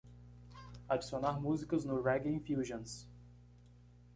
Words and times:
adicionar 0.89 1.39
músicas 1.39 1.85
no 1.85 2.01
Reggae 2.01 2.31
Infusions 2.33 3.07